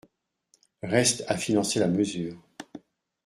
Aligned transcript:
Reste 0.81 1.25
à 1.27 1.37
financer 1.37 1.79
la 1.79 1.87
mesure. 1.87 2.41